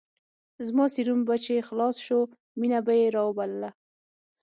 [0.67, 2.17] زما سيروم به چې خلاص سو
[2.59, 3.69] مينه به يې راوبلله.